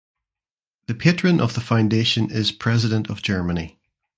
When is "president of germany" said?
2.51-3.77